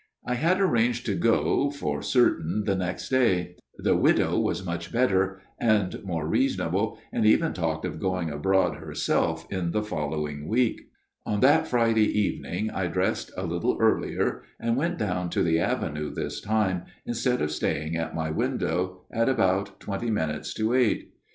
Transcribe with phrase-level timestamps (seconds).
[0.25, 6.03] I had arranged to go for certain next day; the widow was much better and
[6.03, 10.81] more reasonable, and even talked of going abroad herself in the following week."
[11.27, 16.09] On that Friday evening I dressed a little earlier, and went down to the avenue
[16.11, 21.13] this time, instead of staying at my window, at about twenty minutes to eight.